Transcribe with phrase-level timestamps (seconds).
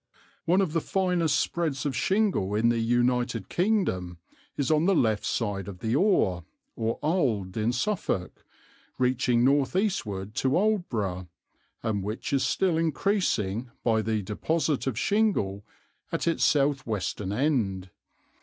[0.45, 4.17] "One of the finest spreads of shingle in the United Kingdom
[4.57, 6.43] is on the left side of the Ore
[6.75, 8.43] or Alde in Suffolk,
[8.97, 11.27] reaching north eastward to Aldeburgh,
[11.83, 15.63] and which is still increasing by the deposit of shingle
[16.11, 17.91] at its south western end.